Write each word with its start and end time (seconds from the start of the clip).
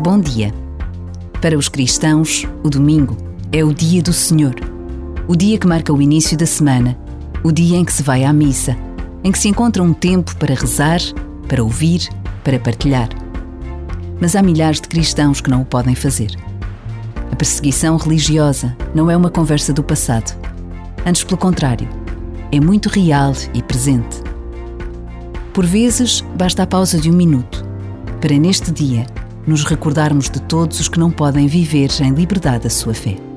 Bom 0.00 0.20
dia. 0.20 0.54
Para 1.42 1.58
os 1.58 1.68
cristãos, 1.68 2.46
o 2.62 2.70
domingo 2.70 3.16
é 3.50 3.64
o 3.64 3.74
dia 3.74 4.00
do 4.00 4.12
Senhor, 4.12 4.54
o 5.26 5.34
dia 5.34 5.58
que 5.58 5.66
marca 5.66 5.92
o 5.92 6.00
início 6.00 6.38
da 6.38 6.46
semana, 6.46 6.96
o 7.42 7.50
dia 7.50 7.76
em 7.76 7.84
que 7.84 7.92
se 7.92 8.04
vai 8.04 8.22
à 8.22 8.32
missa, 8.32 8.76
em 9.24 9.32
que 9.32 9.38
se 9.40 9.48
encontra 9.48 9.82
um 9.82 9.92
tempo 9.92 10.36
para 10.36 10.54
rezar, 10.54 11.00
para 11.48 11.64
ouvir, 11.64 12.08
para 12.44 12.60
partilhar. 12.60 13.08
Mas 14.20 14.36
há 14.36 14.42
milhares 14.42 14.80
de 14.80 14.86
cristãos 14.86 15.40
que 15.40 15.50
não 15.50 15.62
o 15.62 15.66
podem 15.66 15.96
fazer. 15.96 16.30
A 17.32 17.34
perseguição 17.34 17.96
religiosa 17.96 18.76
não 18.94 19.10
é 19.10 19.16
uma 19.16 19.30
conversa 19.30 19.72
do 19.72 19.82
passado. 19.82 20.32
Antes, 21.04 21.24
pelo 21.24 21.38
contrário, 21.38 21.88
é 22.52 22.60
muito 22.60 22.88
real 22.88 23.32
e 23.52 23.60
presente. 23.64 24.22
Por 25.52 25.66
vezes, 25.66 26.20
basta 26.36 26.62
a 26.62 26.66
pausa 26.68 27.00
de 27.00 27.10
um 27.10 27.14
minuto 27.14 27.66
para, 28.20 28.38
neste 28.38 28.70
dia, 28.70 29.04
nos 29.48 29.64
recordarmos 29.64 30.28
de 30.28 30.40
todos 30.42 30.78
os 30.78 30.88
que 30.88 30.98
não 30.98 31.10
podem 31.10 31.46
viver 31.46 31.90
em 32.02 32.12
liberdade 32.12 32.66
a 32.66 32.70
sua 32.70 32.92
fé. 32.92 33.27